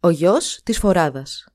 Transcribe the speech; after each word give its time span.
Ο 0.00 0.10
γιος 0.10 0.60
της 0.62 0.78
φοράδας 0.78 1.48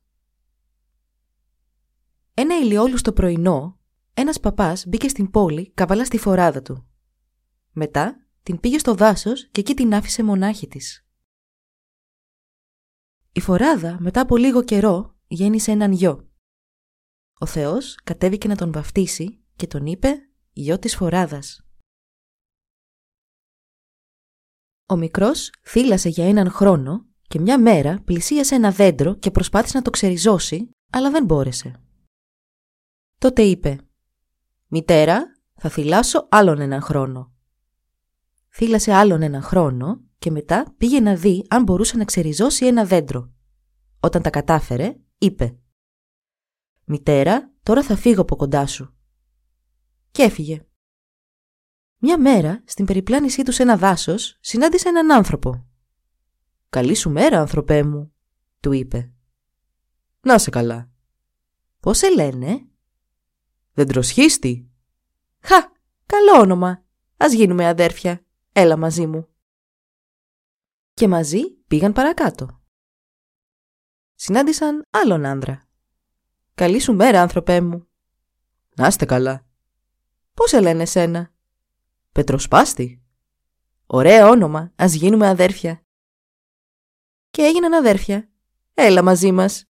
Ένα 2.34 2.58
ηλιόλουστο 2.58 3.14
πρωινό, 3.14 3.80
ένας 4.14 4.40
παπάς 4.40 4.86
μπήκε 4.88 5.08
στην 5.08 5.30
πόλη 5.30 5.72
καβαλά 5.72 6.06
στη 6.06 6.18
φοράδα 6.18 6.62
του. 6.62 6.88
Μετά 7.72 8.28
την 8.44 8.60
πήγε 8.60 8.78
στο 8.78 8.96
δάσος 8.96 9.50
και 9.52 9.60
εκεί 9.60 9.74
την 9.74 9.94
άφησε 9.94 10.24
μονάχη 10.24 10.68
της. 10.68 11.08
Η 13.32 13.40
φοράδα 13.40 13.98
μετά 14.00 14.22
από 14.22 14.38
λίγο 14.38 14.64
καιρό 14.64 15.16
γέννησε 15.28 15.72
έναν 15.72 15.92
γιο. 15.92 16.30
Ο 17.40 17.46
Θεός 17.46 17.96
κατέβηκε 18.04 18.48
να 18.48 18.56
τον 18.56 18.72
βαφτίσει 18.72 19.44
και 19.56 19.68
τον 19.68 19.86
είπε 19.86 20.30
«Γιο 20.52 20.80
της 20.80 20.96
φοράδας». 20.96 21.68
Ο 24.86 24.96
μικρός 24.96 25.52
θύλασε 25.62 26.10
για 26.10 26.28
έναν 26.28 26.50
χρόνο 26.52 27.08
και 27.28 27.40
μια 27.40 27.60
μέρα 27.60 28.02
πλησίασε 28.06 28.56
ένα 28.56 28.72
δέντρο 28.72 29.16
και 29.16 29.32
προσπάθησε 29.32 29.78
να 29.78 29.84
το 29.84 29.90
ξεριζώσει, 29.90 30.70
αλλά 30.90 31.12
δεν 31.12 31.26
μπόρεσε. 31.26 31.82
Τότε 33.18 33.42
είπε 33.42 33.78
«Μητέρα, 34.68 35.40
θα 35.54 35.70
θυλάσω 35.70 36.28
άλλον 36.32 36.60
έναν 36.60 36.82
χρόνο». 36.82 37.32
Θύλασε 38.50 38.94
άλλον 38.94 39.22
έναν 39.22 39.42
χρόνο 39.42 40.02
και 40.18 40.32
μετά 40.32 40.74
πήγε 40.78 41.00
να 41.00 41.16
δει 41.16 41.46
αν 41.50 41.64
μπορούσε 41.64 41.98
να 41.98 42.06
ξεριζώσει 42.06 42.66
ένα 42.66 42.86
δέντρο. 42.86 43.32
Όταν 44.00 44.22
τα 44.22 44.30
κατάφερε, 44.30 44.96
είπε 45.18 45.58
«Μητέρα, 46.84 47.52
τώρα 47.64 47.84
θα 47.84 47.96
φύγω 47.96 48.22
από 48.22 48.36
κοντά 48.36 48.68
σου». 48.68 48.96
Και 50.12 50.24
έφυγε. 50.24 50.66
Μια 51.98 52.20
μέρα, 52.20 52.64
στην 52.66 52.86
περιπλάνησή 52.86 53.44
του 53.44 53.52
σε 53.52 53.62
ένα 53.64 53.78
δάσος, 53.78 54.38
συνάντησε 54.42 54.90
έναν 54.90 55.12
άνθρωπο. 55.12 55.66
«Καλή 56.74 56.96
σου 56.96 57.10
μέρα, 57.10 57.40
άνθρωπέ 57.40 57.84
μου», 57.84 58.14
του 58.60 58.72
είπε. 58.72 59.12
«Να 60.22 60.38
σε 60.38 60.50
καλά». 60.50 60.90
«Πώς 61.80 61.98
σε 61.98 62.10
λένε» 62.10 62.68
«Δεντροσχίστη». 63.74 64.72
«Χα, 65.40 65.62
καλό 66.06 66.40
όνομα. 66.40 66.86
Ας 67.18 67.34
γίνουμε 67.34 67.68
αδέρφια. 67.68 68.26
Έλα 68.52 68.78
μαζί 68.78 69.08
μου». 69.08 69.28
Και 70.94 71.08
μαζί 71.08 71.50
πήγαν 71.68 71.94
παρακάτω. 71.94 72.62
Συνάντησαν 74.16 74.86
άλλον 74.90 75.26
άνδρα. 75.26 75.68
«Καλή 76.54 76.80
σου 76.80 76.94
μέρα, 76.94 77.22
άνθρωπέ 77.22 77.62
μου». 77.62 77.88
«Να 78.76 78.88
είστε 78.88 79.06
καλά». 79.06 79.46
«Πώς 80.34 80.50
σε 80.50 80.62
λένε 80.62 80.86
σένα» 80.86 81.34
«Πετροσπάστη». 82.12 83.04
«Ωραίο 83.86 84.30
όνομα. 84.30 84.72
Ας 84.76 84.94
γίνουμε 84.94 85.28
αδέρφια» 85.28 85.83
και 87.34 87.42
έγιναν 87.42 87.74
αδέρφια. 87.74 88.30
Έλα 88.74 89.04
μαζί 89.04 89.32
μας. 89.32 89.64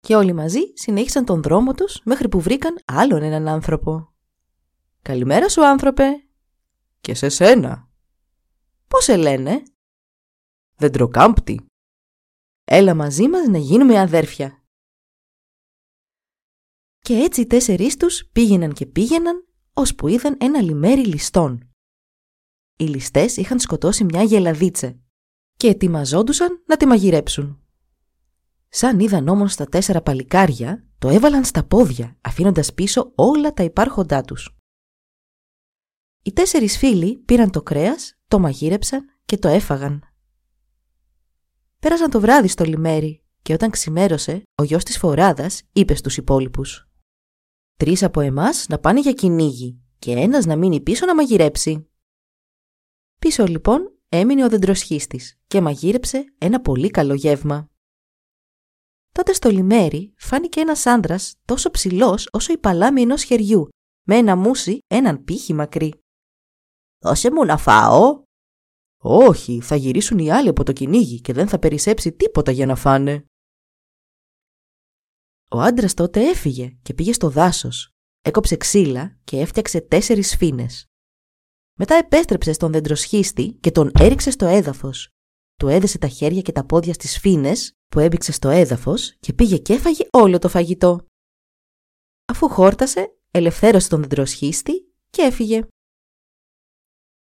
Και 0.00 0.14
όλοι 0.14 0.32
μαζί 0.32 0.60
συνέχισαν 0.74 1.24
τον 1.24 1.42
δρόμο 1.42 1.74
τους 1.74 2.00
μέχρι 2.04 2.28
που 2.28 2.40
βρήκαν 2.40 2.78
άλλον 2.84 3.22
έναν 3.22 3.48
άνθρωπο. 3.48 4.12
«Καλημέρα 5.02 5.48
σου 5.48 5.66
άνθρωπε». 5.66 6.04
«Και 7.00 7.14
σε 7.14 7.28
σένα». 7.28 7.90
«Πώς 8.88 9.04
σε 9.04 9.16
λένε» 9.16 9.62
«Δεντροκάμπτη». 10.76 11.66
«Έλα 12.64 12.94
μαζί 12.94 13.28
μας 13.28 13.46
να 13.46 13.58
γίνουμε 13.58 14.00
αδέρφια». 14.00 14.64
Και 16.98 17.14
έτσι 17.14 17.40
οι 17.40 17.46
τέσσερις 17.46 17.96
τους 17.96 18.28
πήγαιναν 18.32 18.72
και 18.72 18.86
πήγαιναν, 18.86 19.46
ώσπου 19.72 20.08
είδαν 20.08 20.36
ένα 20.40 20.60
λιμέρι 20.60 21.06
ληστών. 21.06 21.70
Οι 22.76 22.84
ληστές 22.84 23.36
είχαν 23.36 23.60
σκοτώσει 23.60 24.04
μια 24.04 24.22
γελαδίτσε 24.22 25.02
και 25.62 25.68
ετοιμαζόντουσαν 25.68 26.62
να 26.66 26.76
τη 26.76 26.86
μαγειρέψουν. 26.86 27.60
Σαν 28.68 29.00
είδαν 29.00 29.28
όμως 29.28 29.56
τα 29.56 29.66
τέσσερα 29.66 30.02
παλικάρια, 30.02 30.86
το 30.98 31.08
έβαλαν 31.08 31.44
στα 31.44 31.64
πόδια, 31.64 32.16
αφήνοντας 32.20 32.74
πίσω 32.74 33.12
όλα 33.14 33.52
τα 33.52 33.62
υπάρχοντά 33.62 34.22
τους. 34.22 34.56
Οι 36.22 36.32
τέσσερις 36.32 36.78
φίλοι 36.78 37.16
πήραν 37.16 37.50
το 37.50 37.62
κρέας, 37.62 38.18
το 38.28 38.38
μαγείρεψαν 38.38 39.04
και 39.24 39.38
το 39.38 39.48
έφαγαν. 39.48 40.02
Πέρασαν 41.78 42.10
το 42.10 42.20
βράδυ 42.20 42.48
στο 42.48 42.64
λιμέρι 42.64 43.24
και 43.42 43.52
όταν 43.52 43.70
ξημέρωσε, 43.70 44.42
ο 44.54 44.62
γιος 44.62 44.84
της 44.84 44.98
φοράδας 44.98 45.62
είπε 45.72 45.94
στους 45.94 46.16
υπόλοιπους 46.16 46.88
«Τρεις 47.76 48.02
από 48.02 48.20
εμάς 48.20 48.66
να 48.68 48.78
πάνε 48.78 49.00
για 49.00 49.12
κυνήγι 49.12 49.80
και 49.98 50.12
ένας 50.12 50.46
να 50.46 50.56
μείνει 50.56 50.80
πίσω 50.80 51.06
να 51.06 51.14
μαγειρέψει». 51.14 51.86
Πίσω 53.18 53.46
λοιπόν 53.46 53.91
έμεινε 54.14 54.44
ο 54.44 54.48
δεντροσχίστης 54.48 55.38
και 55.46 55.60
μαγείρεψε 55.60 56.34
ένα 56.38 56.60
πολύ 56.60 56.90
καλό 56.90 57.14
γεύμα. 57.14 57.70
Τότε 59.12 59.32
στο 59.32 59.48
λιμέρι 59.50 60.14
φάνηκε 60.16 60.60
ένας 60.60 60.86
άντρα 60.86 61.18
τόσο 61.44 61.70
ψηλός 61.70 62.28
όσο 62.32 62.52
η 62.52 62.58
παλάμη 62.58 63.02
ενός 63.02 63.22
χεριού, 63.22 63.68
με 64.06 64.16
ένα 64.16 64.36
μουσι 64.36 64.78
έναν 64.86 65.24
πύχη 65.24 65.52
μακρύ. 65.52 66.02
«Δώσε 66.98 67.32
μου 67.32 67.44
να 67.44 67.56
φάω!» 67.56 68.22
«Όχι, 69.02 69.60
θα 69.60 69.76
γυρίσουν 69.76 70.18
οι 70.18 70.30
άλλοι 70.30 70.48
από 70.48 70.64
το 70.64 70.72
κυνήγι 70.72 71.20
και 71.20 71.32
δεν 71.32 71.48
θα 71.48 71.58
περισσέψει 71.58 72.12
τίποτα 72.12 72.50
για 72.50 72.66
να 72.66 72.76
φάνε». 72.76 73.24
Ο 75.50 75.60
άντρας 75.60 75.94
τότε 75.94 76.28
έφυγε 76.28 76.78
και 76.82 76.94
πήγε 76.94 77.12
στο 77.12 77.30
δάσος, 77.30 77.90
έκοψε 78.22 78.56
ξύλα 78.56 79.18
και 79.24 79.40
έφτιαξε 79.40 79.80
τέσσερις 79.80 80.36
φίνες. 80.36 80.91
Μετά 81.82 81.94
επέστρεψε 81.94 82.52
στον 82.52 82.72
δεντροσχίστη 82.72 83.52
και 83.60 83.70
τον 83.70 83.90
έριξε 83.98 84.30
στο 84.30 84.46
έδαφος. 84.46 85.08
Του 85.56 85.68
έδεσε 85.68 85.98
τα 85.98 86.08
χέρια 86.08 86.40
και 86.40 86.52
τα 86.52 86.64
πόδια 86.64 86.92
στις 86.92 87.18
φίνες 87.18 87.72
που 87.88 87.98
έμπηξε 87.98 88.32
στο 88.32 88.48
έδαφος 88.48 89.16
και 89.20 89.32
πήγε 89.32 89.58
και 89.58 89.72
έφαγε 89.72 90.06
όλο 90.10 90.38
το 90.38 90.48
φαγητό. 90.48 91.06
Αφού 92.24 92.48
χόρτασε, 92.48 93.16
ελευθέρωσε 93.30 93.88
τον 93.88 94.00
δεντροσχίστη 94.00 94.94
και 95.10 95.22
έφυγε. 95.22 95.66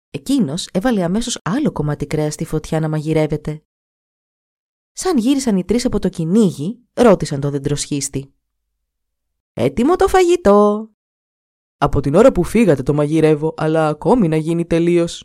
Εκείνος 0.10 0.68
έβαλε 0.72 1.04
αμέσως 1.04 1.40
άλλο 1.44 1.72
κομμάτι 1.72 2.08
κρέας 2.08 2.34
στη 2.34 2.46
φωτιά 2.46 2.80
να 2.80 2.90
μαγειρεύεται. 2.90 3.64
Σαν 4.92 5.18
γύρισαν 5.18 5.58
οι 5.58 5.66
τρεις 5.66 5.86
από 5.86 6.00
το 6.00 6.10
κυνήγι, 6.10 6.80
ρώτησαν 6.94 7.40
τον 7.40 7.52
δεντροσχίστη. 7.52 8.34
«Έτοιμο 9.54 9.96
το 9.96 10.08
φαγητό», 10.08 10.90
από 11.82 12.00
την 12.00 12.16
ώρα 12.16 12.32
που 12.32 12.44
φύγατε 12.44 12.84
το 12.84 12.94
μαγειρεύω, 12.94 13.54
αλλά 13.58 13.88
ακόμη 13.88 14.28
να 14.28 14.36
γίνει 14.36 14.66
τελείως. 14.66 15.24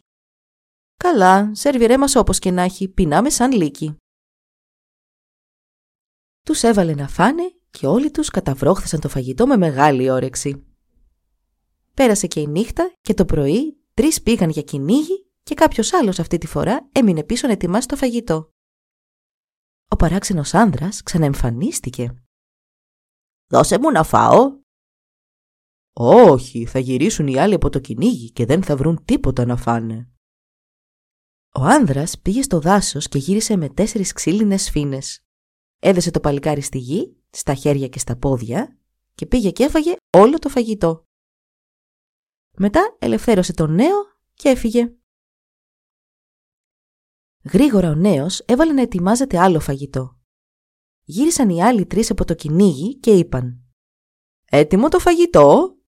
Καλά, 0.97 1.55
σερβιρέ 1.55 1.99
μας 1.99 2.15
όπως 2.17 2.39
και 2.39 2.51
να 2.51 2.63
έχει, 2.63 2.89
πεινάμε 2.89 3.31
σαν 3.31 3.53
λύκη. 3.53 3.97
Τους 6.43 6.63
έβαλε 6.63 6.95
να 6.95 7.09
φάνε 7.09 7.43
και 7.71 7.87
όλοι 7.87 8.11
τους 8.11 8.31
καταβρόχθησαν 8.31 9.01
το 9.01 9.09
φαγητό 9.09 9.47
με 9.47 9.57
μεγάλη 9.57 10.11
όρεξη. 10.11 10.67
Πέρασε 11.95 12.27
και 12.27 12.41
η 12.41 12.47
νύχτα 12.47 12.93
και 13.01 13.15
το 13.15 13.25
πρωί 13.25 13.77
τρεις 13.95 14.23
πήγαν 14.23 14.51
για 14.51 14.63
κυνήγι 14.63 15.27
και 15.43 15.55
κάποιος 15.55 15.93
άλλος 15.93 16.19
αυτή 16.19 16.39
τη 16.39 16.47
φορά 16.47 16.89
έμεινε 16.93 17.25
πίσω 17.25 17.47
να 17.47 17.53
ετοιμάσει 17.53 17.89
το 17.89 17.97
φαγητό. 17.97 18.49
Ο 19.89 19.97
παράξενος 19.97 20.55
άνδρας 20.55 21.03
ξαναεμφανίστηκε. 21.03 22.15
«Δώσε 23.47 23.79
μου 23.79 23.91
να 23.91 24.03
φάω», 24.03 24.64
όχι, 25.97 26.67
θα 26.67 26.79
γυρίσουν 26.79 27.27
οι 27.27 27.39
άλλοι 27.39 27.55
από 27.55 27.69
το 27.69 27.79
κυνήγι 27.79 28.31
και 28.31 28.47
δεν 28.47 28.63
θα 28.63 28.77
βρουν 28.77 29.05
τίποτα 29.05 29.45
να 29.45 29.57
φάνε. 29.57 30.09
Ο 31.55 31.61
άνδρας 31.61 32.21
πήγε 32.21 32.43
στο 32.43 32.61
δάσος 32.61 33.09
και 33.09 33.19
γύρισε 33.19 33.57
με 33.57 33.69
τέσσερις 33.69 34.13
ξύλινες 34.13 34.71
φίνες. 34.71 35.25
Έδεσε 35.79 36.11
το 36.11 36.21
παλικάρι 36.21 36.61
στη 36.61 36.79
γη, 36.79 37.17
στα 37.31 37.55
χέρια 37.55 37.89
και 37.89 37.99
στα 37.99 38.17
πόδια 38.17 38.79
και 39.15 39.27
πήγε 39.27 39.51
και 39.51 39.65
έφαγε 39.65 39.95
όλο 40.13 40.39
το 40.39 40.49
φαγητό. 40.49 41.05
Μετά 42.57 42.97
ελευθέρωσε 42.99 43.53
τον 43.53 43.75
νέο 43.75 43.97
και 44.35 44.49
έφυγε. 44.49 44.95
Γρήγορα 47.53 47.91
ο 47.91 47.95
νέος 47.95 48.41
έβαλε 48.41 48.73
να 48.73 48.81
ετοιμάζεται 48.81 49.39
άλλο 49.39 49.61
φαγητό. 49.61 50.19
Γύρισαν 51.03 51.49
οι 51.49 51.63
άλλοι 51.63 51.87
τρεις 51.87 52.11
από 52.11 52.25
το 52.25 52.35
κυνήγι 52.35 52.99
και 52.99 53.11
είπαν 53.11 53.65
«Έτοιμο 54.45 54.89
το 54.89 54.99
φαγητό» 54.99 55.79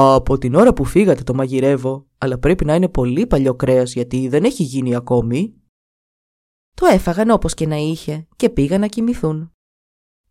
Από 0.00 0.38
την 0.38 0.54
ώρα 0.54 0.72
που 0.72 0.84
φύγατε 0.84 1.22
το 1.22 1.34
μαγειρεύω, 1.34 2.06
αλλά 2.18 2.38
πρέπει 2.38 2.64
να 2.64 2.74
είναι 2.74 2.88
πολύ 2.88 3.26
παλιό 3.26 3.54
κρέας 3.54 3.92
γιατί 3.92 4.28
δεν 4.28 4.44
έχει 4.44 4.62
γίνει 4.62 4.94
ακόμη. 4.94 5.54
Το 6.74 6.86
έφαγαν 6.86 7.30
όπως 7.30 7.54
και 7.54 7.66
να 7.66 7.76
είχε 7.76 8.28
και 8.36 8.50
πήγαν 8.50 8.80
να 8.80 8.86
κοιμηθούν. 8.86 9.52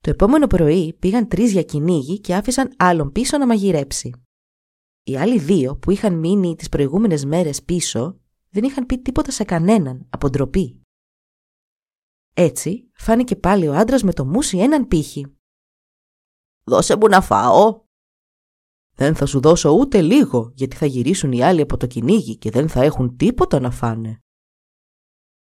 Το 0.01 0.09
επόμενο 0.09 0.47
πρωί 0.47 0.93
πήγαν 0.93 1.27
τρεις 1.27 1.51
για 1.51 1.63
κυνήγι 1.63 2.19
και 2.19 2.35
άφησαν 2.35 2.73
άλλον 2.77 3.11
πίσω 3.11 3.37
να 3.37 3.45
μαγειρέψει. 3.45 4.11
Οι 5.03 5.17
άλλοι 5.17 5.39
δύο 5.39 5.77
που 5.77 5.91
είχαν 5.91 6.13
μείνει 6.13 6.55
τις 6.55 6.69
προηγούμενες 6.69 7.25
μέρες 7.25 7.63
πίσω 7.63 8.19
δεν 8.49 8.63
είχαν 8.63 8.85
πει 8.85 8.97
τίποτα 8.97 9.31
σε 9.31 9.43
κανέναν 9.43 10.07
από 10.09 10.29
ντροπή. 10.29 10.81
Έτσι 12.33 12.89
φάνηκε 12.93 13.35
πάλι 13.35 13.67
ο 13.67 13.73
άντρας 13.73 14.03
με 14.03 14.13
το 14.13 14.25
μουσι 14.25 14.57
έναν 14.57 14.87
πύχη. 14.87 15.37
«Δώσε 16.63 16.97
μου 16.97 17.07
να 17.07 17.21
φάω», 17.21 17.86
δεν 18.97 19.15
θα 19.15 19.25
σου 19.25 19.39
δώσω 19.39 19.71
ούτε 19.71 20.01
λίγο, 20.01 20.51
γιατί 20.55 20.75
θα 20.75 20.85
γυρίσουν 20.85 21.31
οι 21.31 21.43
άλλοι 21.43 21.61
από 21.61 21.77
το 21.77 21.87
κυνήγι 21.87 22.37
και 22.37 22.49
δεν 22.49 22.69
θα 22.69 22.83
έχουν 22.83 23.17
τίποτα 23.17 23.59
να 23.59 23.71
φάνε. 23.71 24.21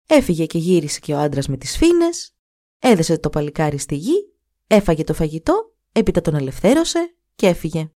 Έφυγε 0.07 0.45
και 0.45 0.57
γύρισε 0.57 0.99
και 0.99 1.13
ο 1.13 1.19
άντρας 1.19 1.47
με 1.47 1.57
τις 1.57 1.77
φίνες, 1.77 2.35
έδεσε 2.79 3.17
το 3.17 3.29
παλικάρι 3.29 3.77
στη 3.77 3.95
γη, 3.95 4.33
έφαγε 4.67 5.03
το 5.03 5.13
φαγητό, 5.13 5.73
έπειτα 5.91 6.21
τον 6.21 6.35
ελευθέρωσε 6.35 7.15
και 7.35 7.47
έφυγε. 7.47 7.89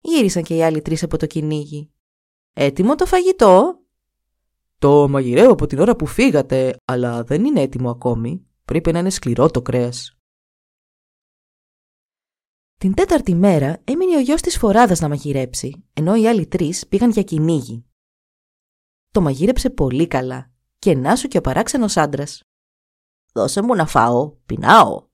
Γύρισαν 0.00 0.42
και 0.42 0.56
οι 0.56 0.62
άλλοι 0.62 0.82
τρεις 0.82 1.02
από 1.02 1.16
το 1.16 1.26
κυνήγι. 1.26 1.90
«Έτοιμο 2.52 2.94
το 2.94 3.06
φαγητό» 3.06 3.80
«Το 4.78 5.08
μαγειρεύω 5.08 5.52
από 5.52 5.66
την 5.66 5.78
ώρα 5.78 5.96
που 5.96 6.06
φύγατε, 6.06 6.76
αλλά 6.84 7.24
δεν 7.24 7.44
είναι 7.44 7.60
έτοιμο 7.60 7.90
ακόμη. 7.90 8.46
Πρέπει 8.64 8.92
να 8.92 8.98
είναι 8.98 9.10
σκληρό 9.10 9.50
το 9.50 9.62
κρέας». 9.62 10.19
Την 12.80 12.94
τέταρτη 12.94 13.34
μέρα 13.34 13.78
έμεινε 13.84 14.16
ο 14.16 14.20
γιος 14.20 14.40
της 14.40 14.58
φοράδας 14.58 15.00
να 15.00 15.08
μαγειρέψει, 15.08 15.84
ενώ 15.92 16.14
οι 16.14 16.28
άλλοι 16.28 16.46
τρεις 16.46 16.86
πήγαν 16.86 17.10
για 17.10 17.22
κυνήγι. 17.22 17.84
Το 19.10 19.20
μαγείρεψε 19.20 19.70
πολύ 19.70 20.06
καλά 20.06 20.50
και 20.78 20.94
να 20.94 21.16
σου 21.16 21.28
και 21.28 21.38
ο 21.38 21.40
παράξενος 21.40 21.96
άντρας. 21.96 22.42
«Δώσε 23.32 23.62
μου 23.62 23.74
να 23.74 23.86
φάω, 23.86 24.30
πεινάω». 24.46 25.06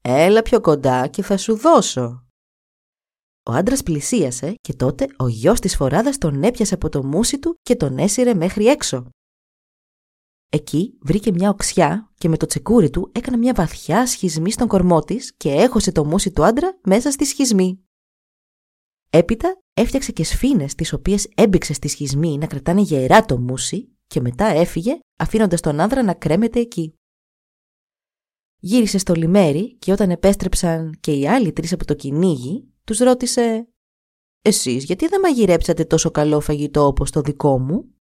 «Έλα 0.00 0.42
πιο 0.42 0.60
κοντά 0.60 1.06
και 1.06 1.22
θα 1.22 1.36
σου 1.36 1.56
δώσω». 1.56 2.26
Ο 3.42 3.52
άντρας 3.52 3.82
πλησίασε 3.82 4.54
και 4.60 4.74
τότε 4.74 5.06
ο 5.16 5.28
γιος 5.28 5.60
της 5.60 5.76
φοράδας 5.76 6.18
τον 6.18 6.42
έπιασε 6.42 6.74
από 6.74 6.88
το 6.88 7.04
μουσι 7.04 7.38
του 7.38 7.58
και 7.62 7.76
τον 7.76 7.98
έσυρε 7.98 8.34
μέχρι 8.34 8.66
έξω. 8.66 9.08
Εκεί 10.48 10.98
βρήκε 11.00 11.32
μια 11.32 11.50
οξιά 11.50 12.12
και 12.14 12.28
με 12.28 12.36
το 12.36 12.46
τσεκούρι 12.46 12.90
του 12.90 13.10
έκανε 13.14 13.36
μια 13.36 13.54
βαθιά 13.54 14.06
σχισμή 14.06 14.50
στον 14.50 14.68
κορμό 14.68 15.00
της 15.00 15.34
και 15.36 15.50
έχωσε 15.52 15.92
το 15.92 16.04
μουσι 16.04 16.30
του 16.30 16.44
άντρα 16.44 16.78
μέσα 16.84 17.10
στη 17.10 17.24
σχισμή. 17.24 17.80
Έπειτα 19.10 19.60
έφτιαξε 19.74 20.12
και 20.12 20.24
σφήνες 20.24 20.74
τις 20.74 20.92
οποίες 20.92 21.28
έμπηξε 21.34 21.72
στη 21.72 21.88
σχισμή 21.88 22.38
να 22.38 22.46
κρατάνε 22.46 22.80
γερά 22.80 23.24
το 23.24 23.38
μουσι 23.38 23.96
και 24.06 24.20
μετά 24.20 24.44
έφυγε 24.44 24.98
αφήνοντας 25.18 25.60
τον 25.60 25.80
άντρα 25.80 26.02
να 26.02 26.14
κρέμεται 26.14 26.60
εκεί. 26.60 26.94
Γύρισε 28.58 28.98
στο 28.98 29.14
λιμέρι 29.14 29.76
και 29.76 29.92
όταν 29.92 30.10
επέστρεψαν 30.10 30.98
και 31.00 31.12
οι 31.12 31.28
άλλοι 31.28 31.52
τρεις 31.52 31.72
από 31.72 31.84
το 31.84 31.94
κυνήγι, 31.94 32.72
τους 32.84 32.98
ρώτησε 32.98 33.68
«Εσείς 34.42 34.84
γιατί 34.84 35.06
δεν 35.06 35.20
μαγειρέψατε 35.20 35.84
τόσο 35.84 36.10
καλό 36.10 36.40
φαγητό 36.40 36.86
όπως 36.86 37.10
το 37.10 37.20
δικό 37.20 37.58
μου» 37.58 37.95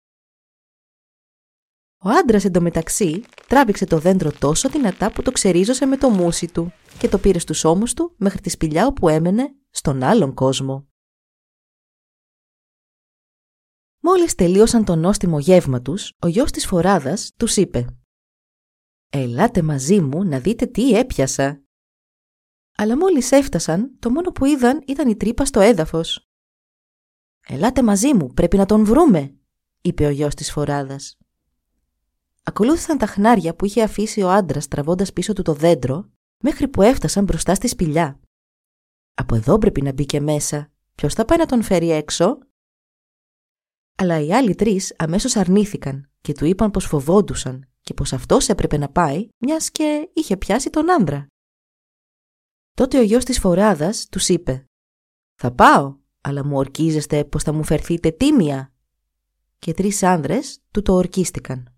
Ο 2.06 2.10
άντρας 2.10 2.46
εντωμεταξύ 2.46 3.24
τράβηξε 3.48 3.86
το 3.86 4.00
δέντρο 4.00 4.32
τόσο 4.32 4.70
δυνατά 4.70 5.12
που 5.12 5.22
το 5.22 5.32
ξερίζωσε 5.32 5.86
με 5.86 5.98
το 5.98 6.10
μουσι 6.10 6.52
του 6.52 6.74
και 7.00 7.10
το 7.10 7.18
πήρε 7.18 7.40
στους 7.40 7.64
ώμους 7.64 7.94
του 7.94 8.16
μέχρι 8.18 8.40
τη 8.40 8.50
σπηλιά 8.50 8.88
όπου 8.88 9.10
έμενε 9.10 9.56
στον 9.70 10.04
άλλον 10.04 10.34
κόσμο. 10.34 10.88
Μόλις 14.00 14.36
τελείωσαν 14.36 14.86
το 14.86 14.96
νόστιμο 14.96 15.40
γεύμα 15.40 15.82
τους, 15.82 16.14
ο 16.20 16.28
γιος 16.28 16.52
της 16.52 16.66
φοράδας 16.66 17.32
τους 17.38 17.56
είπε 17.56 17.86
«Ελάτε 19.10 19.62
μαζί 19.62 20.02
μου 20.02 20.24
να 20.24 20.40
δείτε 20.40 20.66
τι 20.66 20.98
έπιασα». 20.98 21.64
Αλλά 22.78 22.98
μόλις 22.98 23.32
έφτασαν, 23.32 23.98
το 24.00 24.10
μόνο 24.10 24.32
που 24.32 24.46
είδαν 24.46 24.84
ήταν 24.88 25.10
η 25.10 25.16
τρύπα 25.16 25.46
στο 25.46 25.60
έδαφος. 25.60 26.30
«Ελάτε 27.48 27.84
μαζί 27.84 28.14
μου, 28.14 28.34
πρέπει 28.34 28.58
να 28.58 28.66
τον 28.66 28.86
βρούμε», 28.86 29.38
είπε 29.82 30.06
ο 30.06 30.10
γιος 30.10 30.34
της 30.34 30.52
φοράδας. 30.52 31.18
Ακολούθησαν 32.44 32.98
τα 32.98 33.06
χνάρια 33.06 33.56
που 33.56 33.66
είχε 33.66 33.84
αφήσει 33.84 34.22
ο 34.22 34.32
άντρας 34.32 34.68
τραβώντας 34.68 35.14
πίσω 35.14 35.34
του 35.34 35.42
το 35.42 35.54
δέντρο, 35.54 36.10
μέχρι 36.38 36.68
που 36.68 36.82
έφτασαν 36.82 37.24
μπροστά 37.24 37.56
στη 37.56 37.68
σπηλιά. 37.68 38.20
Από 39.14 39.36
εδώ 39.36 39.58
πρέπει 39.58 39.82
να 39.82 39.94
μπει 39.94 40.06
και 40.06 40.20
μέσα. 40.20 40.72
Ποιος 40.96 41.14
θα 41.14 41.26
πάει 41.26 41.38
να 41.38 41.46
τον 41.46 41.64
φέρει 41.64 41.92
έξω; 41.92 42.38
Αλλά 43.96 44.20
οι 44.20 44.34
άλλοι 44.34 44.56
τρεις 44.56 44.94
αμέσως 44.98 45.36
αρνήθηκαν 45.36 46.10
και 46.22 46.34
του 46.34 46.46
είπαν 46.46 46.72
πως 46.72 46.86
φοβόντουσαν 46.86 47.70
και 47.82 47.94
πως 47.94 48.14
αυτός 48.14 48.50
έπρεπε 48.50 48.78
να 48.78 48.90
πάει, 48.90 49.28
μιας 49.38 49.72
και 49.72 50.10
είχε 50.14 50.38
πιάσει 50.38 50.70
τον 50.70 50.92
άντρα. 50.92 51.28
Τότε 52.74 52.98
ο 52.98 53.02
γιος 53.02 53.24
της 53.24 53.40
φοράδας 53.40 54.08
τους 54.10 54.30
είπε: 54.30 54.66
Θα 55.36 55.52
πάω, 55.52 55.98
αλλά 56.22 56.46
μου 56.46 56.58
ορκίζεστε 56.58 57.26
πως 57.26 57.44
θα 57.44 57.54
μου 57.54 57.64
φερθείτε 57.64 58.12
τίμια. 58.12 58.74
Και 59.60 59.74
τρεις 59.74 60.04
άνδρες 60.04 60.60
του 60.72 60.82
το 60.82 60.94
ορκίστηκαν. 60.94 61.73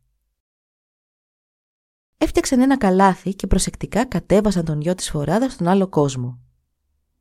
Έφτιαξαν 2.18 2.60
ένα 2.60 2.78
καλάθι 2.78 3.34
και 3.36 3.48
προσεκτικά 3.48 4.06
κατέβασαν 4.06 4.66
τον 4.66 4.82
γιο 4.82 4.96
της 4.96 5.10
φοράδας 5.10 5.54
στον 5.54 5.68
άλλο 5.68 5.88
κόσμο. 5.88 6.40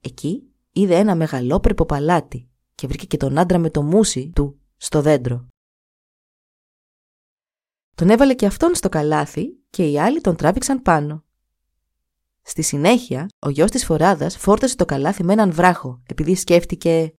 Εκεί 0.00 0.42
είδε 0.72 0.94
ένα 0.94 1.14
μεγαλόπρεπο 1.14 1.86
παλάτι 1.86 2.48
και 2.74 2.86
βρήκε 2.86 3.06
και 3.06 3.16
τον 3.16 3.38
άντρα 3.38 3.58
με 3.58 3.70
το 3.70 3.82
μουσι 3.82 4.30
του 4.34 4.60
στο 4.76 5.00
δέντρο. 5.02 5.46
Τον 7.94 8.10
έβαλε 8.10 8.34
και 8.34 8.46
αυτόν 8.46 8.74
στο 8.74 8.88
καλάθι 8.88 9.58
και 9.70 9.90
οι 9.90 9.98
άλλοι 10.00 10.20
τον 10.20 10.36
τράβηξαν 10.36 10.82
πάνω. 10.82 11.24
Στη 12.42 12.62
συνέχεια, 12.62 13.26
ο 13.38 13.48
γιος 13.48 13.70
της 13.70 13.84
φοράδας 13.84 14.36
φόρτασε 14.36 14.76
το 14.76 14.84
καλάθι 14.84 15.24
με 15.24 15.32
έναν 15.32 15.52
βράχο, 15.52 16.02
επειδή 16.06 16.34
σκέφτηκε 16.34 17.14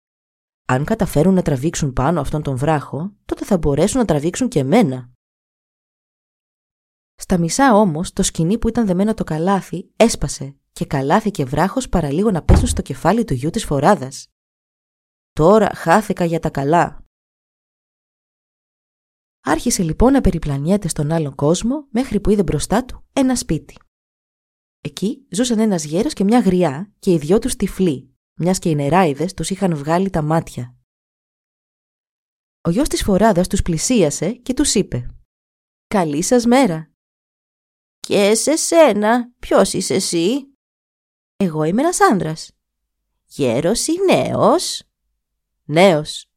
«Αν 0.66 0.84
καταφέρουν 0.84 1.34
να 1.34 1.42
τραβήξουν 1.42 1.94
πάνω 1.94 2.20
αυτόν 2.20 2.42
τον 2.42 2.58
βράχο, 2.58 3.14
τότε 3.26 3.46
θα 3.46 3.58
μπορέσουν 3.58 4.00
να 4.00 4.06
τραβήξουν 4.06 4.48
και 4.48 4.60
εμένα». 4.60 5.15
Στα 7.16 7.38
μισά 7.38 7.76
όμως 7.76 8.14
το 8.14 8.24
σκηνή 8.24 8.58
που 8.58 8.68
ήταν 8.68 8.86
δεμένο 8.86 9.14
το 9.14 9.24
καλάθι 9.24 9.92
έσπασε 9.96 10.56
και 10.72 10.86
καλάθι 10.86 11.32
και 11.32 11.46
βράχος 11.46 11.90
παραλίγο 11.90 12.32
να 12.32 12.44
πέσουν 12.44 12.68
στο 12.68 12.82
κεφάλι 12.82 13.24
του 13.24 13.34
γιού 13.34 13.50
της 13.50 13.66
φοράδας. 13.66 14.28
Τώρα 15.34 15.76
χάθηκα 15.76 16.26
για 16.26 16.40
τα 16.40 16.50
καλά. 16.50 17.06
Άρχισε 19.42 19.84
λοιπόν 19.84 20.12
να 20.12 20.22
περιπλανιέται 20.22 20.88
στον 20.88 21.12
άλλον 21.12 21.36
κόσμο 21.36 21.88
μέχρι 21.90 22.20
που 22.20 22.30
είδε 22.30 22.44
μπροστά 22.44 22.86
του 22.86 23.06
ένα 23.14 23.36
σπίτι. 23.36 23.78
Εκεί 24.82 25.28
ζούσαν 25.32 25.60
ένας 25.60 25.84
γέρος 25.84 26.14
και 26.14 26.24
μια 26.24 26.40
γριά 26.40 26.94
και 27.00 27.12
οι 27.12 27.18
δυο 27.18 27.40
τους 27.40 27.56
τυφλοί, 27.56 28.16
μιας 28.34 28.60
και 28.60 28.70
οι 28.70 28.76
νεράιδες 28.76 29.34
τους 29.34 29.50
είχαν 29.50 29.76
βγάλει 29.76 30.10
τα 30.10 30.22
μάτια. 30.22 30.76
Ο 32.62 32.70
γιος 32.70 32.88
της 32.88 33.04
φοράδας 33.04 33.48
τους 33.48 33.62
πλησίασε 33.62 34.32
και 34.32 34.54
τους 34.54 34.76
είπε 34.76 35.10
«Καλή 35.88 36.22
σας 36.22 36.46
μέρα, 36.46 36.92
και 38.06 38.36
σε 38.36 38.56
σένα, 38.56 39.32
ποιος 39.40 39.74
είσαι 39.74 39.94
εσύ; 39.94 40.48
Εγώ 41.36 41.64
είμαι 41.64 41.82
ένας 41.82 42.02
άνδρας. 42.12 42.52
Γέρος 43.26 43.88
ή 43.88 43.94
νέος; 44.12 44.84
Νέος. 45.64 46.30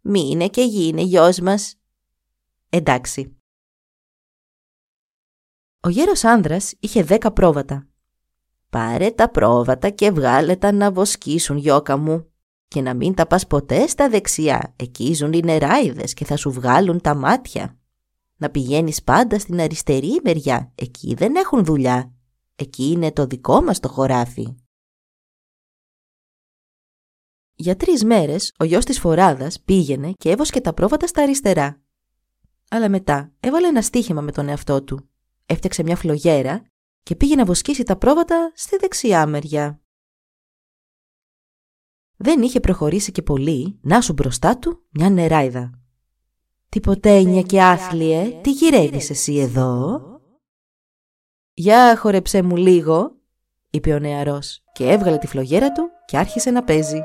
Μη 0.00 0.20
είναι 0.20 0.48
και 0.48 0.62
γίνε 0.62 1.02
γιος 1.02 1.38
μας. 1.38 1.74
Εντάξει. 2.68 3.36
Ο 5.80 5.88
γέρος 5.88 6.24
άνδρας 6.24 6.74
είχε 6.80 7.02
δέκα 7.02 7.32
πρόβατα. 7.32 7.86
Πάρε 8.70 9.10
τα 9.10 9.30
πρόβατα 9.30 9.90
και 9.90 10.10
βγάλε 10.10 10.56
τα 10.56 10.72
να 10.72 10.92
βοσκήσουν 10.92 11.56
γιώκα 11.56 11.96
μου 11.96 12.32
και 12.68 12.80
να 12.80 12.94
μην 12.94 13.14
τα 13.14 13.26
πας 13.26 13.46
ποτέ 13.46 13.86
στα 13.86 14.08
δεξιά, 14.08 14.74
εκεί 14.76 15.14
ζουν 15.14 15.32
οι 15.32 15.40
νεράιδες 15.44 16.14
και 16.14 16.24
θα 16.24 16.36
σου 16.36 16.50
βγάλουν 16.50 17.00
τα 17.00 17.14
μάτια 17.14 17.78
να 18.36 18.50
πηγαίνεις 18.50 19.02
πάντα 19.02 19.38
στην 19.38 19.60
αριστερή 19.60 20.20
μεριά. 20.24 20.72
Εκεί 20.74 21.14
δεν 21.14 21.36
έχουν 21.36 21.64
δουλειά. 21.64 22.14
Εκεί 22.54 22.84
είναι 22.84 23.12
το 23.12 23.26
δικό 23.26 23.62
μας 23.62 23.80
το 23.80 23.88
χωράφι. 23.88 24.54
Για 27.54 27.76
τρεις 27.76 28.04
μέρες 28.04 28.52
ο 28.58 28.64
γιος 28.64 28.84
της 28.84 29.00
φοράδας 29.00 29.60
πήγαινε 29.60 30.12
και 30.12 30.30
έβοσκε 30.30 30.60
τα 30.60 30.74
πρόβατα 30.74 31.06
στα 31.06 31.22
αριστερά. 31.22 31.80
Αλλά 32.70 32.88
μετά 32.88 33.32
έβαλε 33.40 33.66
ένα 33.66 33.82
στίχημα 33.82 34.20
με 34.20 34.32
τον 34.32 34.48
εαυτό 34.48 34.82
του. 34.82 35.08
Έφτιαξε 35.46 35.82
μια 35.82 35.96
φλογέρα 35.96 36.62
και 37.02 37.16
πήγε 37.16 37.34
να 37.34 37.44
βοσκήσει 37.44 37.82
τα 37.82 37.96
πρόβατα 37.96 38.52
στη 38.54 38.76
δεξιά 38.76 39.26
μεριά. 39.26 39.80
Δεν 42.16 42.42
είχε 42.42 42.60
προχωρήσει 42.60 43.12
και 43.12 43.22
πολύ 43.22 43.78
να 43.82 44.00
σου 44.00 44.12
μπροστά 44.12 44.58
του 44.58 44.86
μια 44.90 45.10
νεράιδα. 45.10 45.85
«Τιποτένια 46.76 47.42
και 47.42 47.62
άθλιε, 47.62 48.40
τι 48.42 48.50
γυρεύεις 48.50 49.10
εσύ 49.10 49.36
εδώ» 49.36 50.00
«Για 51.52 51.96
χορεψέ 51.96 52.42
μου 52.42 52.56
λίγο», 52.56 53.12
είπε 53.70 53.92
ο 53.92 53.98
νεαρός 53.98 54.62
και 54.72 54.90
έβγαλε 54.90 55.18
τη 55.18 55.26
φλογέρα 55.26 55.72
του 55.72 55.90
και 56.06 56.18
άρχισε 56.18 56.50
να 56.50 56.64
παίζει. 56.64 57.00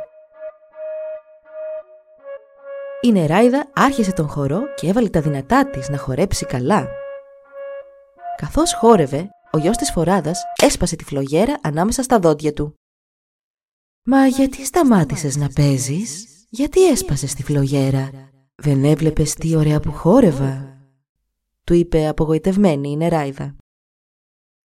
Η 3.01 3.12
νεράιδα 3.12 3.72
άρχισε 3.75 4.13
τον 4.13 4.28
χορό 4.28 4.62
και 4.75 4.88
έβαλε 4.88 5.10
τα 5.10 5.22
δυνατά 5.22 5.70
της 5.70 5.90
να 5.90 5.98
χορέψει 5.98 6.46
καλά 6.46 6.88
Καθώς 8.38 8.74
χόρευε, 8.74 9.30
ο 9.51 9.58
γιος 9.58 9.78
της 9.78 9.92
φοράδας 9.92 10.42
έσπασε 10.62 10.96
τη 10.96 11.04
φλογέρα 11.04 11.60
ανάμεσα 11.63 12.04
στα 12.04 12.20
δόντια 12.20 12.54
του. 12.54 12.74
«Μα 14.06 14.28
γιατί 14.28 14.66
σταμάτησες 14.66 15.36
να 15.36 15.48
παίζεις, 15.56 16.25
γιατί 16.50 16.88
έσπασες 16.88 17.34
τη 17.34 17.44
φλογέρα, 17.44 18.31
δεν 18.62 18.84
έβλεπες 18.84 19.34
τι 19.34 19.56
ωραία 19.56 19.80
που 19.80 19.91
χόρευα» 19.91 20.80
του 21.63 21.74
είπε 21.74 22.08
απογοητευμένη 22.08 22.89
η 22.89 22.98
νεράιδα. 22.98 23.56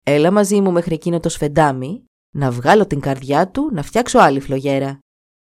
«Έλα 0.04 0.30
μαζί 0.30 0.60
μου 0.60 0.72
μέχρι 0.72 0.94
εκείνο 0.94 1.20
το 1.20 1.28
σφεντάμι, 1.28 2.04
να 2.30 2.50
βγάλω 2.50 2.86
την 2.86 3.00
καρδιά 3.00 3.50
του 3.50 3.70
να 3.72 3.82
φτιάξω 3.82 4.18
άλλη 4.18 4.40
φλογέρα. 4.40 4.98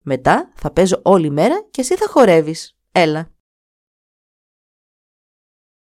Μετά 0.03 0.51
θα 0.55 0.71
παίζω 0.71 1.01
όλη 1.03 1.29
μέρα 1.29 1.67
και 1.71 1.81
εσύ 1.81 1.95
θα 1.95 2.07
χορεύεις. 2.07 2.77
Έλα». 2.91 3.31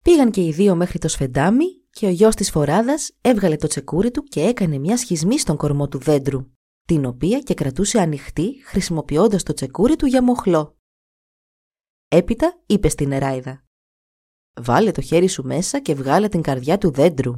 Πήγαν 0.04 0.30
και 0.30 0.46
οι 0.46 0.52
δύο 0.52 0.76
μέχρι 0.76 0.98
το 0.98 1.08
σφεντάμι 1.08 1.64
και 1.90 2.06
ο 2.06 2.10
γιος 2.10 2.34
της 2.34 2.50
φοράδας 2.50 3.10
έβγαλε 3.20 3.56
το 3.56 3.66
τσεκούρι 3.66 4.10
του 4.10 4.22
και 4.22 4.42
έκανε 4.42 4.78
μια 4.78 4.96
σχισμή 4.96 5.38
στον 5.38 5.56
κορμό 5.56 5.88
του 5.88 5.98
δέντρου, 5.98 6.50
την 6.86 7.04
οποία 7.04 7.38
και 7.38 7.54
κρατούσε 7.54 8.00
ανοιχτή 8.00 8.62
χρησιμοποιώντας 8.64 9.42
το 9.42 9.52
τσεκούρι 9.52 9.96
του 9.96 10.06
για 10.06 10.22
μοχλό. 10.22 10.77
Έπειτα 12.10 12.60
είπε 12.66 12.88
στην 12.88 13.08
νεράιδα 13.08 13.64
«Βάλε 14.60 14.90
το 14.90 15.00
χέρι 15.00 15.28
σου 15.28 15.42
μέσα 15.42 15.80
και 15.80 15.94
βγάλε 15.94 16.28
την 16.28 16.42
καρδιά 16.42 16.78
του 16.78 16.90
δέντρου». 16.90 17.32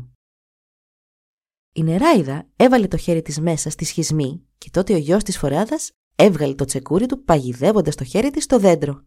Η 1.73 1.83
νεράιδα 1.83 2.49
έβαλε 2.57 2.89
το 2.89 2.97
χέρι 2.97 3.23
της 3.23 3.41
μέσα 3.41 3.71
στη 3.71 3.85
σχισμή 3.85 4.49
και 4.59 4.71
τότε 4.71 4.95
ο 4.95 4.97
γιος 4.97 5.23
της 5.23 5.39
φοράδας 5.39 5.91
έβγαλε 6.17 6.55
το 6.55 6.65
τσεκούρι 6.65 7.07
του 7.07 7.25
παγιδεύοντας 7.25 7.95
το 7.95 8.05
χέρι 8.05 8.31
της 8.31 8.45
στο 8.45 8.59
δέντρο. 8.59 9.05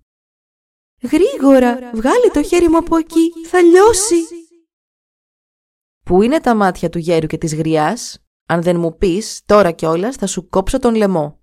«Γρήγορα, 1.01 1.91
βγάλε 1.93 2.29
το 2.34 2.43
χέρι 2.43 2.70
μου 2.70 2.77
από 2.77 2.98
εκεί, 2.98 3.32
θα 3.48 3.62
λιώσει!» 3.62 4.15
«Πού 6.05 6.22
είναι 6.22 6.39
τα 6.39 6.55
μάτια 6.55 6.89
του 6.89 6.98
γέρου 6.98 7.27
και 7.27 7.38
της 7.38 7.55
γριάς, 7.55 8.24
αν 8.46 8.62
δεν 8.62 8.79
μου 8.79 8.98
πεις 8.98 9.41
τώρα 9.46 9.72
κιόλας 9.72 10.15
θα 10.15 10.27
σου 10.27 10.50
κόψω 10.50 10.79
τον 10.79 10.96
λαιμό». 10.96 11.41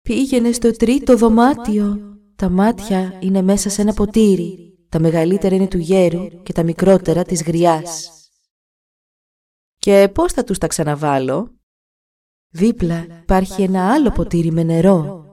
«Πήγαινε 0.00 0.52
στο 0.52 0.70
τρίτο 0.70 1.16
δωμάτιο, 1.16 2.17
τα 2.38 2.48
μάτια 2.48 3.18
είναι 3.20 3.42
μέσα 3.42 3.70
σε 3.70 3.82
ένα 3.82 3.92
ποτήρι, 3.92 4.78
τα 4.88 4.98
μεγαλύτερα 5.00 5.54
είναι 5.54 5.68
του 5.68 5.78
γέρου 5.78 6.42
και 6.42 6.52
τα 6.52 6.62
μικρότερα 6.62 7.22
της 7.24 7.42
γριάς». 7.42 8.10
«Και 9.76 10.10
πώς 10.14 10.32
θα 10.32 10.44
τους 10.44 10.58
τα 10.58 10.66
ξαναβάλω» 10.66 11.52
Δίπλα 12.50 13.06
υπάρχει 13.20 13.62
ένα 13.62 13.92
άλλο 13.92 14.10
ποτήρι 14.10 14.50
με 14.50 14.62
νερό. 14.62 15.24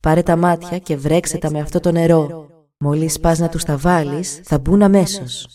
Πάρε 0.00 0.22
τα 0.22 0.36
μάτια 0.36 0.78
και 0.78 0.96
βρέξε 0.96 1.38
τα 1.38 1.50
με 1.50 1.60
αυτό 1.60 1.80
το 1.80 1.92
νερό. 1.92 2.46
Μόλις 2.78 3.20
πας 3.20 3.38
να 3.38 3.48
τους 3.48 3.64
τα 3.64 3.76
βάλεις, 3.76 4.40
θα 4.44 4.58
μπουν 4.58 4.82
αμέσως. 4.82 5.46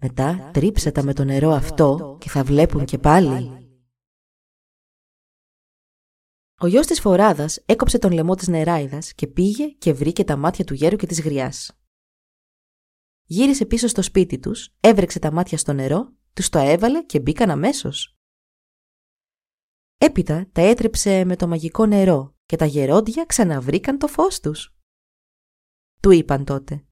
Μετά 0.00 0.50
τρίψε 0.52 0.90
τα 0.90 1.02
με 1.02 1.12
το 1.12 1.24
νερό 1.24 1.50
αυτό 1.50 2.16
και 2.20 2.28
θα 2.28 2.42
βλέπουν 2.42 2.84
και 2.84 2.98
πάλι. 2.98 3.61
Ο 6.62 6.66
γιος 6.66 6.86
της 6.86 7.00
φοράδας 7.00 7.62
έκοψε 7.66 7.98
τον 7.98 8.12
λαιμό 8.12 8.34
της 8.34 8.48
νεράιδας 8.48 9.12
και 9.14 9.26
πήγε 9.26 9.68
και 9.68 9.92
βρήκε 9.92 10.24
τα 10.24 10.36
μάτια 10.36 10.64
του 10.64 10.74
γέρου 10.74 10.96
και 10.96 11.06
της 11.06 11.20
γριάς. 11.20 11.78
Γύρισε 13.24 13.66
πίσω 13.66 13.86
στο 13.88 14.02
σπίτι 14.02 14.38
τους, 14.38 14.74
έβρεξε 14.80 15.18
τα 15.18 15.32
μάτια 15.32 15.58
στο 15.58 15.72
νερό, 15.72 16.12
τους 16.32 16.48
το 16.48 16.58
έβαλε 16.58 17.02
και 17.02 17.20
μπήκαν 17.20 17.50
αμέσως. 17.50 18.16
Έπειτα 19.98 20.48
τα 20.52 20.60
έτρεψε 20.60 21.24
με 21.24 21.36
το 21.36 21.48
μαγικό 21.48 21.86
νερό 21.86 22.34
και 22.46 22.56
τα 22.56 22.64
γερόντια 22.64 23.24
ξαναβρήκαν 23.24 23.98
το 23.98 24.06
φως 24.06 24.40
τους. 24.40 24.76
Του 26.00 26.10
είπαν 26.10 26.44
τότε 26.44 26.86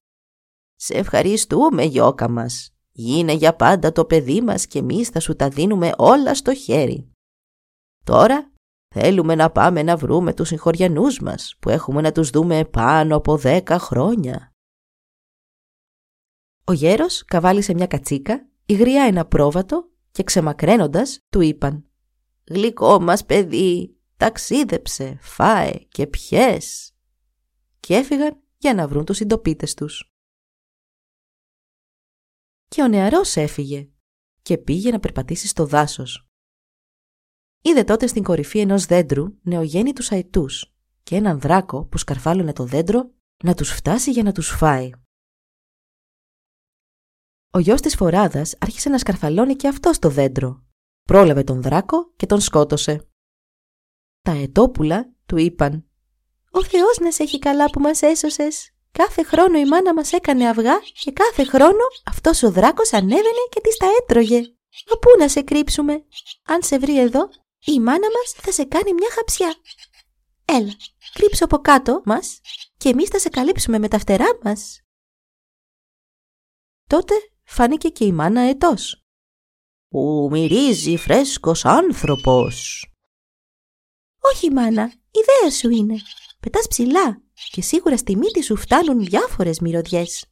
«Σε 0.75 0.93
ευχαριστούμε 0.93 1.83
γιώκα 1.83 2.29
μας. 2.29 2.75
Γίνε 2.91 3.33
για 3.33 3.55
πάντα 3.55 3.91
το 3.91 4.05
παιδί 4.05 4.41
μας 4.41 4.67
και 4.67 4.79
εμείς 4.79 5.09
θα 5.09 5.19
σου 5.19 5.35
τα 5.35 5.49
δίνουμε 5.49 5.91
όλα 5.97 6.35
στο 6.35 6.53
χέρι. 6.53 7.11
Τώρα 8.03 8.50
θέλουμε 8.95 9.35
να 9.35 9.51
πάμε 9.51 9.83
να 9.83 9.97
βρούμε 9.97 10.33
τους 10.33 10.47
συγχωριανούς 10.47 11.19
μας 11.19 11.55
που 11.59 11.69
έχουμε 11.69 12.01
να 12.01 12.11
τους 12.11 12.29
δούμε 12.29 12.65
πάνω 12.65 13.15
από 13.15 13.37
δέκα 13.37 13.79
χρόνια». 13.79 14.53
Ο 16.63 16.73
γέρος 16.73 17.25
καβάλισε 17.25 17.73
μια 17.73 17.87
κατσίκα, 17.87 18.49
η 18.65 18.73
γριά 18.73 19.03
ένα 19.03 19.25
πρόβατο 19.25 19.89
και 20.11 20.23
ξεμακραίνοντας 20.23 21.19
του 21.29 21.41
είπαν 21.41 21.85
«Γλυκό 22.47 22.99
μας 23.01 23.25
παιδί, 23.25 23.99
ταξίδεψε, 24.17 25.17
φάε 25.21 25.73
και 25.73 26.07
πιες». 26.07 26.95
Και 27.79 27.95
έφυγαν 27.95 28.43
για 28.57 28.73
να 28.73 28.87
βρουν 28.87 29.05
τους 29.05 29.17
συντοπίτες 29.17 29.73
τους. 29.73 30.13
Και 32.67 32.81
ο 32.81 32.87
νεαρός 32.87 33.35
έφυγε 33.35 33.89
και 34.41 34.57
πήγε 34.57 34.91
να 34.91 34.99
περπατήσει 34.99 35.47
στο 35.47 35.65
δάσος. 35.65 36.30
Είδε 37.61 37.83
τότε 37.83 38.07
στην 38.07 38.23
κορυφή 38.23 38.59
ενός 38.59 38.85
δέντρου 38.85 39.25
νεογέννητους 39.41 40.11
αετούς 40.11 40.73
και 41.03 41.15
έναν 41.15 41.39
δράκο 41.39 41.85
που 41.85 41.97
σκαρφάλωνε 41.97 42.53
το 42.53 42.63
δέντρο 42.63 43.11
να 43.43 43.53
τους 43.53 43.69
φτάσει 43.69 44.11
για 44.11 44.23
να 44.23 44.31
τους 44.31 44.49
φάει. 44.49 44.89
Ο 47.51 47.59
γιος 47.59 47.81
της 47.81 47.95
φοράδας 47.95 48.55
άρχισε 48.59 48.89
να 48.89 48.97
σκαρφαλώνει 48.97 49.55
και 49.55 49.67
αυτό 49.67 49.91
το 49.99 50.09
δέντρο. 50.09 50.63
Πρόλαβε 51.03 51.43
τον 51.43 51.61
δράκο 51.61 52.13
και 52.15 52.25
τον 52.25 52.39
σκότωσε. 52.39 53.07
Τα 54.21 54.31
ετόπουλα 54.31 55.13
του 55.25 55.37
είπαν 55.37 55.85
«Ο 56.51 56.63
Θεός 56.63 56.97
να 56.99 57.11
σε 57.11 57.23
έχει 57.23 57.39
καλά 57.39 57.69
που 57.69 57.79
μας 57.79 58.01
έσωσες. 58.01 58.73
Κάθε 58.91 59.23
χρόνο 59.23 59.59
η 59.59 59.65
μάνα 59.65 59.93
μας 59.93 60.11
έκανε 60.11 60.49
αυγά 60.49 60.79
και 61.03 61.11
κάθε 61.11 61.43
χρόνο 61.43 61.83
αυτός 62.05 62.43
ο 62.43 62.51
δράκος 62.51 62.93
ανέβαινε 62.93 63.43
και 63.49 63.61
τις 63.61 63.77
τα 63.77 63.87
έτρωγε. 64.01 64.39
Μα 64.89 64.97
πού 64.99 65.09
να 65.19 65.27
σε 65.27 65.41
κρύψουμε; 65.41 66.05
Αν 66.43 66.63
σε 66.63 66.79
βρει 66.79 66.99
εδώ, 66.99 67.29
η 67.65 67.79
μάνα 67.79 68.07
μας 68.11 68.31
θα 68.31 68.51
σε 68.51 68.63
κάνει 68.63 68.93
μια 68.93 69.09
χαψιά. 69.11 69.55
Έλα, 70.45 70.75
κρύψω 71.13 71.45
από 71.45 71.57
κάτω 71.57 72.01
μας 72.05 72.39
και 72.77 72.89
εμείς 72.89 73.09
θα 73.09 73.19
σε 73.19 73.29
καλύψουμε 73.29 73.79
με 73.79 73.87
τα 73.87 73.99
φτερά 73.99 74.37
μας. 74.43 74.81
Τότε 76.87 77.13
φάνηκε 77.43 77.89
και 77.89 78.05
η 78.05 78.11
μάνα 78.11 78.41
ετός. 78.41 79.05
«Που 79.87 80.27
μυρίζει 80.31 80.97
φρέσκος 80.97 81.65
άνθρωπος». 81.65 82.85
«Όχι 84.19 84.51
μάνα, 84.51 84.93
ιδέα 85.11 85.51
σου 85.51 85.69
είναι. 85.69 85.95
Πετάς 86.39 86.67
ψηλά 86.67 87.21
και 87.51 87.61
σίγουρα 87.61 87.97
στη 87.97 88.15
μύτη 88.15 88.43
σου 88.43 88.55
φτάνουν 88.55 89.05
διάφορες 89.05 89.59
μυρωδιές. 89.59 90.25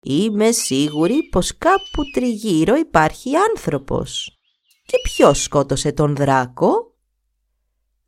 Είμαι 0.00 0.52
σίγουρη 0.52 1.28
πως 1.28 1.58
κάπου 1.58 2.02
τριγύρω 2.12 2.74
υπάρχει 2.74 3.36
άνθρωπος. 3.36 4.40
Και 4.82 4.98
ποιος 5.02 5.42
σκότωσε 5.42 5.92
τον 5.92 6.16
δράκο; 6.16 6.96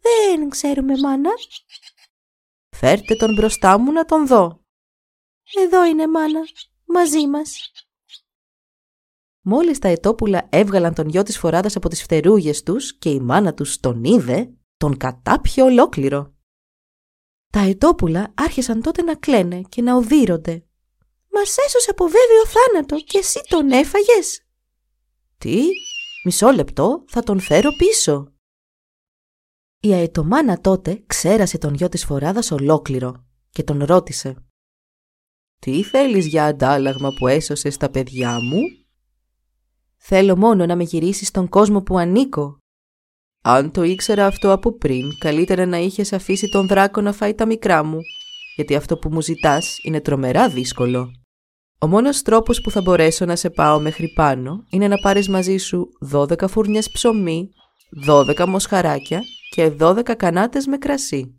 Δεν 0.00 0.48
ξέρουμε, 0.48 0.98
μάνα. 0.98 1.30
Φέρτε 2.76 3.14
τον 3.14 3.34
μπροστά 3.34 3.78
μου 3.78 3.92
να 3.92 4.04
τον 4.04 4.26
δω. 4.26 4.64
Εδώ 5.64 5.84
είναι, 5.84 6.06
μάνα. 6.06 6.40
Μαζί 6.84 7.26
μας. 7.28 7.72
Μόλις 9.40 9.78
τα 9.78 9.88
ετόπουλα 9.88 10.46
έβγαλαν 10.50 10.94
τον 10.94 11.08
γιο 11.08 11.22
της 11.22 11.38
φοράδας 11.38 11.76
από 11.76 11.88
τις 11.88 12.02
φτερούγες 12.02 12.62
τους 12.62 12.98
και 12.98 13.10
η 13.10 13.20
μάνα 13.20 13.54
τους 13.54 13.80
τον 13.80 14.04
είδε, 14.04 14.54
τον 14.76 14.96
κατάπιε 14.96 15.62
ολόκληρο. 15.62 16.34
Τα 17.52 17.60
ετόπουλα 17.60 18.32
άρχισαν 18.34 18.82
τότε 18.82 19.02
να 19.02 19.14
κλαίνε 19.14 19.60
και 19.68 19.82
να 19.82 19.96
οδύρονται. 19.96 20.64
«Μας 21.30 21.56
έσωσε 21.56 21.90
από 21.90 22.04
βέβαιο 22.04 22.46
θάνατο 22.46 23.00
και 23.00 23.18
εσύ 23.18 23.40
τον 23.48 23.70
έφαγες». 23.70 24.46
«Τι, 25.38 25.68
μισό 26.24 26.50
λεπτό, 26.50 27.04
θα 27.06 27.22
τον 27.22 27.40
φέρω 27.40 27.70
πίσω». 27.70 28.32
Η 29.80 29.92
αετομάνα 29.92 30.60
τότε 30.60 31.02
ξέρασε 31.06 31.58
τον 31.58 31.74
γιο 31.74 31.88
της 31.88 32.04
φοράδας 32.04 32.50
ολόκληρο 32.50 33.24
και 33.50 33.62
τον 33.62 33.84
ρώτησε 33.84 34.36
«Τι 35.58 35.82
θέλεις 35.82 36.26
για 36.26 36.44
αντάλλαγμα 36.44 37.14
που 37.18 37.26
έσωσες 37.26 37.76
τα 37.76 37.90
παιδιά 37.90 38.40
μου» 38.42 38.60
«Θέλω 39.96 40.36
μόνο 40.36 40.66
να 40.66 40.76
με 40.76 40.82
γυρίσεις 40.82 41.28
στον 41.28 41.48
κόσμο 41.48 41.82
που 41.82 41.98
ανήκω», 41.98 42.58
αν 43.46 43.70
το 43.70 43.82
ήξερα 43.82 44.26
αυτό 44.26 44.52
από 44.52 44.72
πριν, 44.72 45.18
καλύτερα 45.18 45.66
να 45.66 45.78
είχες 45.78 46.12
αφήσει 46.12 46.48
τον 46.48 46.66
δράκο 46.66 47.00
να 47.00 47.12
φάει 47.12 47.34
τα 47.34 47.46
μικρά 47.46 47.82
μου, 47.84 47.98
γιατί 48.56 48.74
αυτό 48.74 48.96
που 48.96 49.08
μου 49.12 49.20
ζητάς 49.20 49.78
είναι 49.82 50.00
τρομερά 50.00 50.48
δύσκολο. 50.48 51.23
Ο 51.84 51.86
μόνος 51.86 52.22
τρόπος 52.22 52.60
που 52.60 52.70
θα 52.70 52.80
μπορέσω 52.80 53.24
να 53.24 53.36
σε 53.36 53.50
πάω 53.50 53.80
μέχρι 53.80 54.08
πάνω 54.08 54.64
είναι 54.70 54.88
να 54.88 54.96
πάρεις 54.96 55.28
μαζί 55.28 55.56
σου 55.56 55.88
12 56.12 56.48
φούρνιες 56.48 56.90
ψωμί, 56.90 57.50
12 58.06 58.46
μοσχαράκια 58.46 59.22
και 59.50 59.76
12 59.80 60.14
κανάτες 60.16 60.66
με 60.66 60.76
κρασί. 60.76 61.34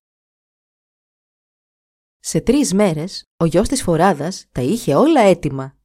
Σε 2.20 2.42
τρεις 2.42 2.74
μέρες, 2.74 3.24
ο 3.38 3.46
γιος 3.46 3.68
της 3.68 3.82
φοράδας 3.84 4.46
τα 4.52 4.62
είχε 4.62 4.96
όλα 4.96 5.22
έτοιμα. 5.22 5.78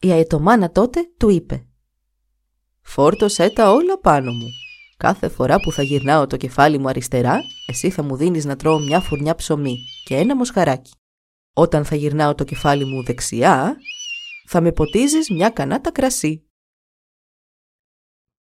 Η 0.00 0.10
αετομάνα 0.10 0.70
τότε 0.70 1.00
του 1.18 1.28
είπε 1.28 1.66
«Φόρτωσέ 2.80 3.50
τα 3.50 3.70
όλα 3.70 3.98
πάνω 3.98 4.32
μου 4.32 4.48
Κάθε 4.96 5.28
φορά 5.28 5.60
που 5.60 5.72
θα 5.72 5.82
γυρνάω 5.82 6.26
το 6.26 6.36
κεφάλι 6.36 6.78
μου 6.78 6.88
αριστερά, 6.88 7.40
εσύ 7.66 7.90
θα 7.90 8.02
μου 8.02 8.16
δίνεις 8.16 8.44
να 8.44 8.56
τρώω 8.56 8.78
μια 8.78 9.00
φουρνιά 9.00 9.34
ψωμί 9.34 9.76
και 10.04 10.16
ένα 10.16 10.36
μοσχαράκι. 10.36 10.92
Όταν 11.54 11.84
θα 11.84 11.94
γυρνάω 11.96 12.34
το 12.34 12.44
κεφάλι 12.44 12.84
μου 12.84 13.02
δεξιά, 13.02 13.76
θα 14.46 14.60
με 14.60 14.72
ποτίζεις 14.72 15.30
μια 15.30 15.50
κανάτα 15.50 15.92
κρασί. 15.92 16.46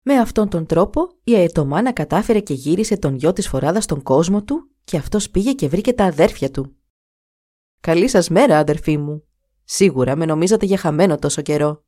Με 0.03 0.15
αυτόν 0.15 0.49
τον 0.49 0.67
τρόπο 0.67 1.19
η 1.25 1.35
αετομάνα 1.35 1.93
κατάφερε 1.93 2.41
και 2.41 2.55
γύρισε 2.55 2.97
τον 2.97 3.15
γιο 3.15 3.33
της 3.33 3.49
φοράδας 3.49 3.85
στον 3.85 4.03
κόσμο 4.03 4.43
του 4.45 4.71
και 4.85 4.97
αυτός 4.97 5.31
πήγε 5.31 5.53
και 5.53 5.69
βρήκε 5.69 5.93
τα 5.93 6.05
αδέρφια 6.05 6.51
του. 6.51 6.77
«Καλή 7.81 8.09
σας 8.09 8.29
μέρα, 8.29 8.59
αδερφοί 8.59 8.99
μου. 8.99 9.23
Σίγουρα 9.65 10.17
με 10.17 10.25
νομίζατε 10.25 10.67
για 10.67 10.79
χαμένο 10.79 11.17
τόσο 11.17 11.43
καιρό. 11.43 11.85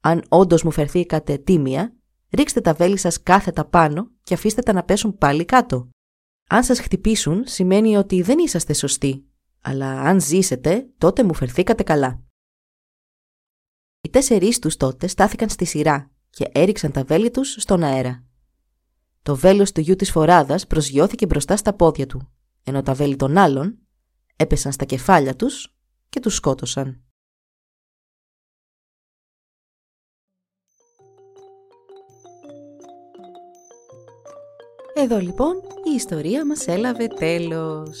Αν 0.00 0.24
όντως 0.28 0.62
μου 0.62 0.70
φερθήκατε 0.70 1.38
τίμια, 1.38 1.96
ρίξτε 2.30 2.60
τα 2.60 2.74
βέλη 2.74 2.96
σας 2.96 3.22
κάθετα 3.22 3.64
πάνω 3.64 4.10
και 4.22 4.34
αφήστε 4.34 4.62
τα 4.62 4.72
να 4.72 4.84
πέσουν 4.84 5.18
πάλι 5.18 5.44
κάτω. 5.44 5.88
Αν 6.48 6.64
σας 6.64 6.80
χτυπήσουν, 6.80 7.42
σημαίνει 7.46 7.96
ότι 7.96 8.22
δεν 8.22 8.38
είσαστε 8.38 8.72
σωστοί, 8.72 9.24
αλλά 9.64 10.00
αν 10.00 10.20
ζήσετε, 10.20 10.88
τότε 10.98 11.22
μου 11.22 11.34
φερθήκατε 11.34 11.82
καλά. 11.82 12.22
Οι 14.00 14.08
τέσσερις 14.10 14.58
τους 14.58 14.76
τότε 14.76 15.06
στάθηκαν 15.06 15.48
στη 15.48 15.64
σειρά 15.64 16.10
και 16.30 16.50
έριξαν 16.52 16.92
τα 16.92 17.04
βέλη 17.04 17.30
τους 17.30 17.56
στον 17.58 17.82
αέρα. 17.82 18.24
Το 19.22 19.36
βέλος 19.36 19.72
του 19.72 19.80
γιου 19.80 19.96
της 19.96 20.10
φοράδας 20.10 20.66
προσγειώθηκε 20.66 21.26
μπροστά 21.26 21.56
στα 21.56 21.74
πόδια 21.74 22.06
του, 22.06 22.32
ενώ 22.64 22.82
τα 22.82 22.94
βέλη 22.94 23.16
των 23.16 23.38
άλλων 23.38 23.78
έπεσαν 24.36 24.72
στα 24.72 24.84
κεφάλια 24.84 25.36
τους 25.36 25.76
και 26.08 26.20
τους 26.20 26.34
σκότωσαν. 26.34 27.04
Εδώ 34.94 35.18
λοιπόν 35.18 35.54
η 35.90 35.94
ιστορία 35.94 36.46
μας 36.46 36.66
έλαβε 36.66 37.06
τέλος. 37.06 38.00